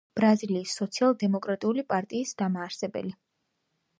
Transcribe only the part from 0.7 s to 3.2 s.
სოციალ-დემოკრატიული პარტიის დამაარსებელი.